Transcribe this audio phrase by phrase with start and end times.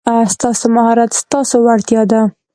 [0.33, 2.21] ستاسو مهارت ستاسو وړتیا ده.